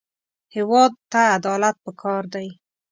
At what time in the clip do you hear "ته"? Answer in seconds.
1.11-1.21